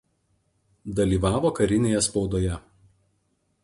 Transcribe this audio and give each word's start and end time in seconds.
Dalyvavo 1.01 1.53
karinėje 1.61 2.03
spaudoje. 2.09 2.61